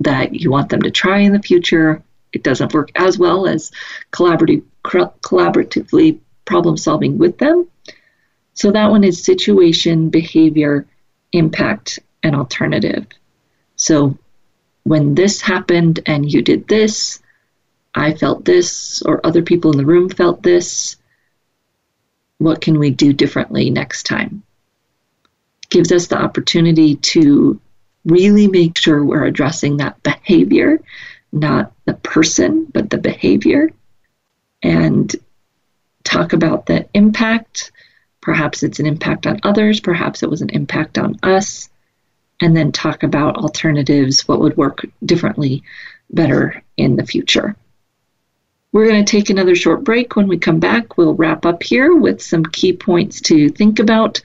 [0.00, 2.02] that you want them to try in the future
[2.36, 3.72] it doesn't work as well as
[4.12, 7.66] collaborative, collaboratively problem solving with them.
[8.52, 10.86] So that one is situation, behavior,
[11.32, 13.06] impact, and alternative.
[13.76, 14.18] So
[14.84, 17.20] when this happened and you did this,
[17.96, 20.96] I felt this, or other people in the room felt this.
[22.38, 24.42] What can we do differently next time?
[25.70, 27.60] Gives us the opportunity to
[28.04, 30.80] really make sure we're addressing that behavior
[31.32, 33.70] not the person, but the behavior,
[34.62, 35.14] and
[36.04, 37.72] talk about the impact.
[38.20, 41.68] Perhaps it's an impact on others, perhaps it was an impact on us,
[42.40, 45.62] and then talk about alternatives, what would work differently,
[46.10, 47.56] better in the future.
[48.76, 50.16] We're going to take another short break.
[50.16, 54.20] When we come back, we'll wrap up here with some key points to think about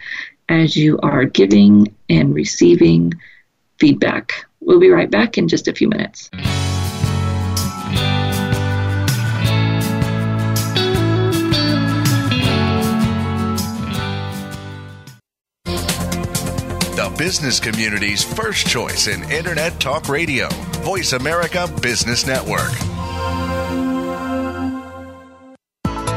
[0.49, 3.13] as you are giving and receiving
[3.79, 4.45] feedback.
[4.59, 6.29] We'll be right back in just a few minutes.
[16.97, 20.49] The business community's first choice in Internet Talk Radio,
[20.83, 23.00] Voice America Business Network.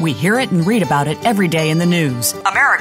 [0.00, 2.32] We hear it and read about it every day in the news.
[2.46, 2.69] America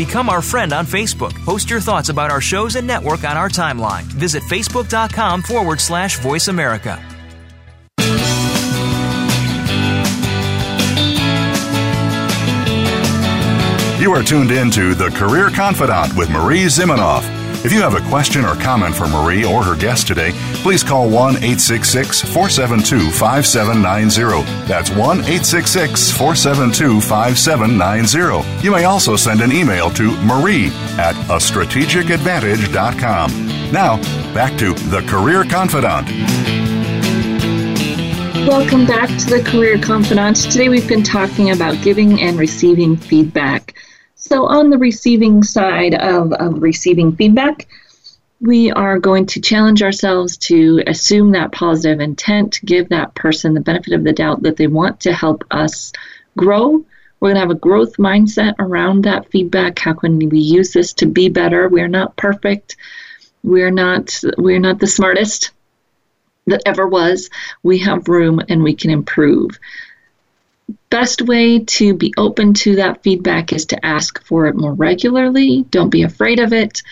[0.00, 1.34] Become our friend on Facebook.
[1.44, 4.04] Post your thoughts about our shows and network on our timeline.
[4.04, 6.98] Visit facebook.com forward slash voice America.
[14.00, 17.39] You are tuned in to The Career Confidante with Marie Zimenoff.
[17.62, 20.30] If you have a question or comment for Marie or her guest today,
[20.62, 24.66] please call 1 866 472 5790.
[24.66, 28.64] That's 1 866 472 5790.
[28.64, 33.30] You may also send an email to marie at a strategicadvantage.com.
[33.70, 33.96] Now,
[34.32, 36.12] back to The Career Confidante.
[38.48, 40.50] Welcome back to the Career Confidante.
[40.50, 43.74] Today we've been talking about giving and receiving feedback.
[44.20, 47.66] So, on the receiving side of, of receiving feedback,
[48.40, 53.60] we are going to challenge ourselves to assume that positive intent, give that person the
[53.60, 55.92] benefit of the doubt that they want to help us
[56.36, 56.84] grow.
[57.18, 59.78] We're going to have a growth mindset around that feedback.
[59.78, 61.68] How can we use this to be better?
[61.68, 62.76] We're not perfect.
[63.42, 65.50] We're not we're not the smartest
[66.46, 67.30] that ever was.
[67.62, 69.58] We have room and we can improve
[70.90, 75.64] best way to be open to that feedback is to ask for it more regularly.
[75.70, 76.82] Don't be afraid of it.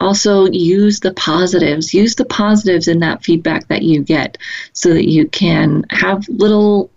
[0.00, 1.94] Also, use the positives.
[1.94, 4.36] Use the positives in that feedback that you get
[4.72, 6.90] so that you can have little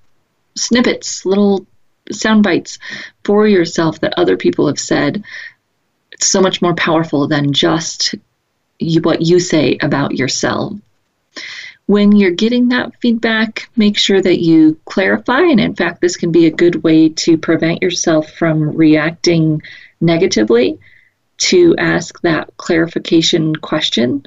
[0.56, 1.66] snippets, little
[2.12, 2.80] sound bites
[3.24, 5.24] for yourself that other people have said.
[6.12, 8.16] It's so much more powerful than just
[8.80, 10.74] you, what you say about yourself
[11.88, 15.42] when you're getting that feedback, make sure that you clarify.
[15.42, 19.62] And in fact, this can be a good way to prevent yourself from reacting
[20.02, 20.80] negatively
[21.38, 24.26] to ask that clarification question.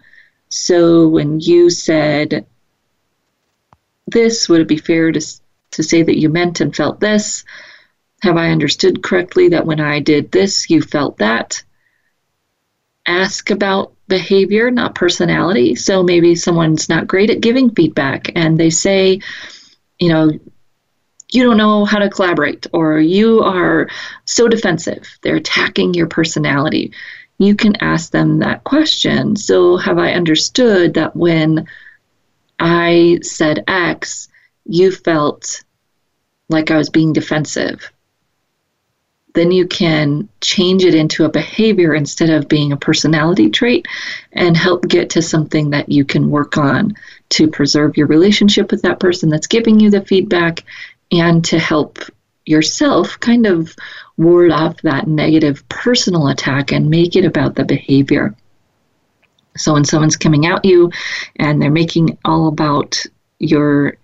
[0.50, 2.46] So when you said
[4.06, 5.20] this, would it be fair to,
[5.72, 7.44] to say that you meant and felt this?
[8.22, 11.62] Have I understood correctly that when I did this, you felt that?
[13.06, 15.74] Ask about behavior, not personality.
[15.74, 19.20] So maybe someone's not great at giving feedback and they say,
[19.98, 20.30] you know,
[21.30, 23.88] you don't know how to collaborate or you are
[24.24, 25.06] so defensive.
[25.22, 26.92] They're attacking your personality.
[27.38, 29.36] You can ask them that question.
[29.36, 31.68] So, have I understood that when
[32.58, 34.28] I said X,
[34.64, 35.62] you felt
[36.48, 37.92] like I was being defensive?
[39.38, 43.86] Then you can change it into a behavior instead of being a personality trait
[44.32, 46.92] and help get to something that you can work on
[47.28, 50.64] to preserve your relationship with that person that's giving you the feedback
[51.12, 51.98] and to help
[52.46, 53.76] yourself kind of
[54.16, 58.34] ward off that negative personal attack and make it about the behavior.
[59.56, 60.90] So when someone's coming at you
[61.36, 63.02] and they're making all about
[63.38, 63.96] your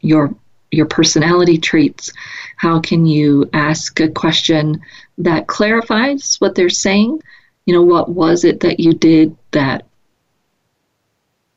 [0.00, 0.34] your
[0.70, 2.12] your personality traits,
[2.56, 4.80] how can you ask a question
[5.18, 7.20] that clarifies what they're saying?
[7.66, 9.86] You know, what was it that you did that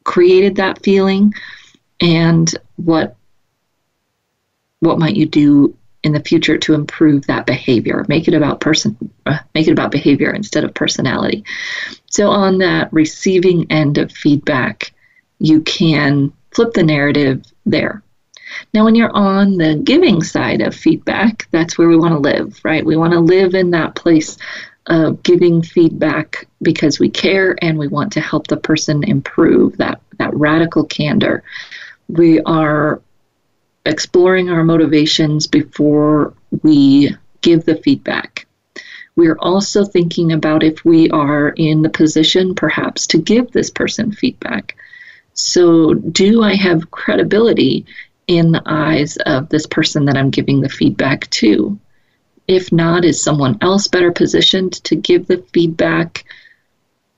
[0.03, 1.33] created that feeling?
[2.01, 3.15] And what
[4.79, 8.05] what might you do in the future to improve that behavior?
[8.09, 11.45] Make it about person uh, make it about behavior instead of personality.
[12.09, 14.93] So on that receiving end of feedback
[15.39, 18.01] you can flip the narrative there
[18.73, 22.59] now, when you're on the giving side of feedback, that's where we want to live,
[22.63, 22.85] right?
[22.85, 24.37] We want to live in that place
[24.87, 30.01] of giving feedback because we care and we want to help the person improve that,
[30.17, 31.43] that radical candor.
[32.09, 33.01] We are
[33.85, 36.33] exploring our motivations before
[36.63, 38.45] we give the feedback.
[39.15, 44.11] We're also thinking about if we are in the position perhaps to give this person
[44.11, 44.75] feedback.
[45.35, 47.85] So, do I have credibility
[48.27, 51.79] in the eyes of this person that I'm giving the feedback to?
[52.47, 56.25] If not, is someone else better positioned to give the feedback?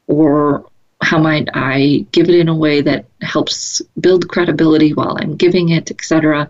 [0.08, 0.70] Or
[1.01, 5.70] how might I give it in a way that helps build credibility while I'm giving
[5.70, 6.49] it, etc.?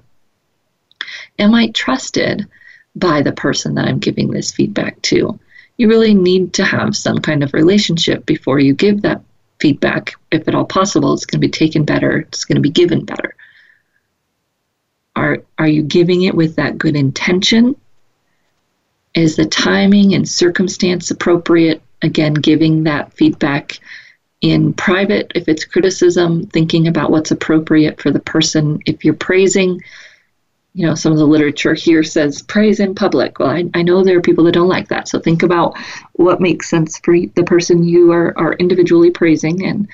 [1.39, 2.47] Am I trusted
[2.95, 5.39] by the person that I'm giving this feedback to?
[5.77, 9.21] You really need to have some kind of relationship before you give that
[9.59, 12.69] feedback, if at all possible, it's going to be taken better, it's going to be
[12.69, 13.35] given better.
[15.15, 17.75] Are, are you giving it with that good intention?
[19.13, 21.81] Is the timing and circumstance appropriate?
[22.01, 23.79] Again, giving that feedback
[24.41, 28.79] in private if it's criticism, thinking about what's appropriate for the person.
[28.85, 29.81] If you're praising,
[30.73, 33.39] you know, some of the literature here says praise in public.
[33.39, 35.07] Well, I, I know there are people that don't like that.
[35.07, 35.77] So think about
[36.13, 39.65] what makes sense for the person you are, are individually praising.
[39.65, 39.87] And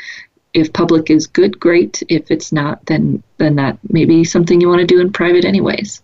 [0.53, 2.03] if public is good, great.
[2.09, 5.45] If it's not, then, then that may be something you want to do in private,
[5.45, 6.01] anyways.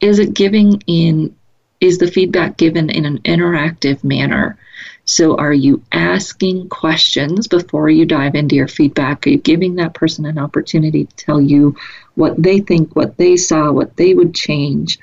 [0.00, 1.34] Is it giving in,
[1.80, 4.58] is the feedback given in an interactive manner?
[5.04, 9.26] So, are you asking questions before you dive into your feedback?
[9.26, 11.76] Are you giving that person an opportunity to tell you
[12.14, 14.98] what they think, what they saw, what they would change?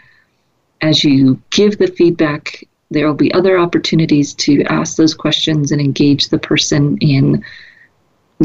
[0.82, 5.82] As you give the feedback, there will be other opportunities to ask those questions and
[5.82, 7.44] engage the person in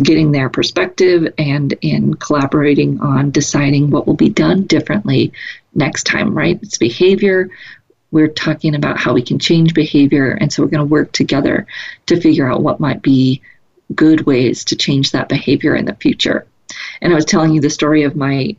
[0.02, 5.32] getting their perspective and in collaborating on deciding what will be done differently
[5.74, 6.58] next time, right?
[6.62, 7.50] It's behavior
[8.14, 10.30] we're talking about how we can change behavior.
[10.40, 11.66] And so we're going to work together
[12.06, 13.42] to figure out what might be
[13.92, 16.46] good ways to change that behavior in the future.
[17.00, 18.54] And I was telling you the story of my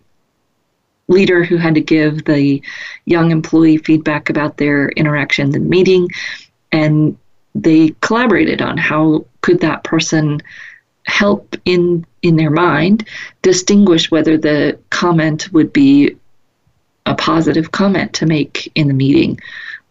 [1.08, 2.62] leader who had to give the
[3.06, 6.10] young employee feedback about their interaction in the meeting
[6.74, 7.18] and
[7.54, 10.42] they collaborated on how could that person
[11.06, 13.08] help in in their mind
[13.42, 16.18] distinguish whether the comment would be
[17.06, 19.40] a positive comment to make in the meeting?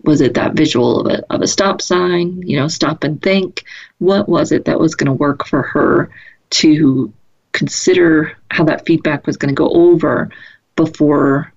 [0.03, 3.65] Was it that visual of a, of a stop sign, you know, stop and think?
[3.99, 6.11] What was it that was going to work for her
[6.51, 7.12] to
[7.53, 10.31] consider how that feedback was going to go over
[10.77, 11.53] before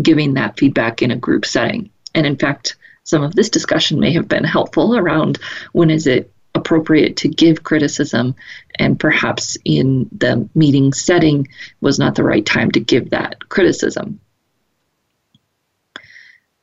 [0.00, 1.90] giving that feedback in a group setting?
[2.14, 5.38] And in fact, some of this discussion may have been helpful around
[5.72, 8.34] when is it appropriate to give criticism
[8.78, 11.46] and perhaps in the meeting setting
[11.80, 14.20] was not the right time to give that criticism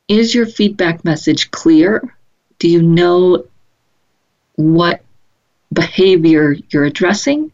[0.08, 2.02] is your feedback message clear?
[2.58, 3.44] Do you know
[4.56, 5.02] what
[5.72, 7.52] behavior you're addressing?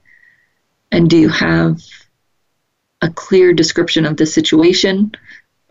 [0.93, 1.83] And do you have
[3.03, 5.13] a clear description of the situation?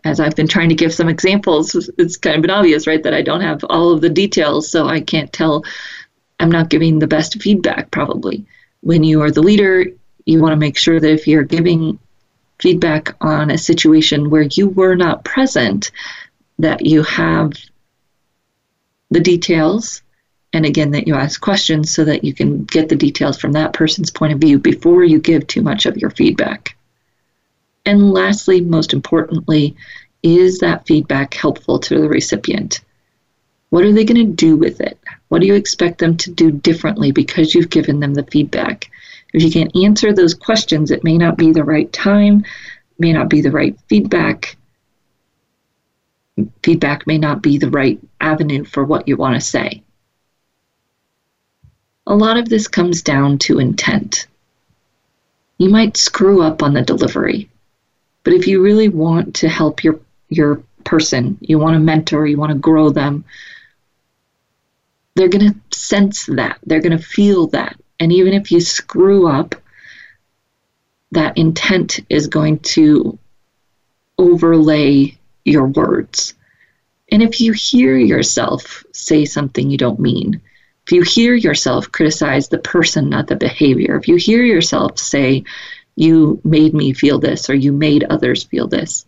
[0.04, 3.14] As I've been trying to give some examples, it's kind of been obvious, right, that
[3.14, 5.64] I don't have all of the details, so I can't tell.
[6.44, 8.44] I'm not giving the best feedback, probably.
[8.82, 9.86] When you are the leader,
[10.26, 11.98] you want to make sure that if you're giving
[12.58, 15.90] feedback on a situation where you were not present,
[16.58, 17.54] that you have
[19.10, 20.02] the details
[20.52, 23.72] and again that you ask questions so that you can get the details from that
[23.72, 26.76] person's point of view before you give too much of your feedback.
[27.86, 29.76] And lastly, most importantly,
[30.22, 32.82] is that feedback helpful to the recipient?
[33.70, 34.98] What are they going to do with it?
[35.28, 38.90] What do you expect them to do differently because you've given them the feedback?
[39.32, 42.44] If you can't answer those questions, it may not be the right time,
[42.98, 44.56] may not be the right feedback,
[46.62, 49.82] feedback may not be the right avenue for what you want to say.
[52.06, 54.26] A lot of this comes down to intent.
[55.58, 57.48] You might screw up on the delivery,
[58.24, 62.36] but if you really want to help your your person, you want to mentor, you
[62.36, 63.24] want to grow them,
[65.14, 66.58] they're going to sense that.
[66.64, 67.76] They're going to feel that.
[68.00, 69.54] And even if you screw up,
[71.12, 73.18] that intent is going to
[74.18, 76.34] overlay your words.
[77.10, 80.40] And if you hear yourself say something you don't mean,
[80.86, 85.44] if you hear yourself criticize the person, not the behavior, if you hear yourself say,
[85.96, 89.06] you made me feel this or you made others feel this,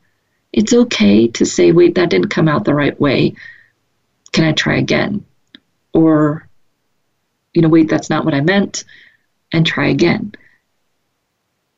[0.53, 3.35] it's okay to say, wait, that didn't come out the right way.
[4.33, 5.25] Can I try again?
[5.97, 6.47] Or,
[7.55, 8.85] you know, wait, that's not what I meant,
[9.51, 10.33] and try again.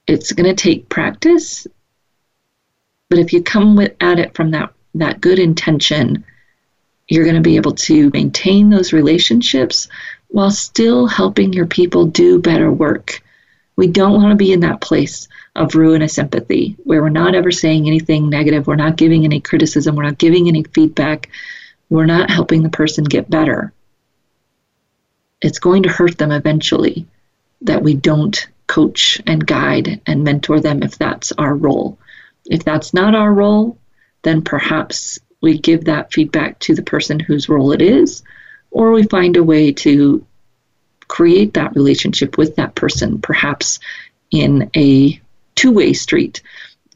[0.08, 1.68] It's going to take practice,
[3.08, 6.24] but if you come with, at it from that that good intention,
[7.06, 9.86] you're going to be able to maintain those relationships
[10.28, 13.22] while still helping your people do better work.
[13.76, 17.52] We don't want to be in that place of ruinous empathy where we're not ever
[17.52, 21.28] saying anything negative, we're not giving any criticism, we're not giving any feedback,
[21.88, 23.72] we're not helping the person get better.
[25.40, 27.06] It's going to hurt them eventually
[27.62, 31.98] that we don't coach and guide and mentor them if that's our role.
[32.46, 33.78] If that's not our role,
[34.22, 38.22] then perhaps we give that feedback to the person whose role it is,
[38.70, 40.24] or we find a way to
[41.06, 43.78] create that relationship with that person, perhaps
[44.30, 45.20] in a
[45.54, 46.42] two way street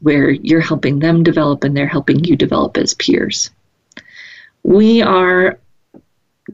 [0.01, 3.49] where you're helping them develop and they're helping you develop as peers.
[4.63, 5.59] We are